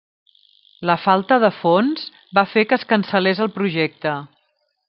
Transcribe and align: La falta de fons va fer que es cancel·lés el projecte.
La 0.89 0.95
falta 1.01 1.37
de 1.43 1.51
fons 1.59 2.07
va 2.39 2.47
fer 2.57 2.67
que 2.71 2.79
es 2.81 2.89
cancel·lés 2.95 3.47
el 3.47 3.55
projecte. 3.59 4.19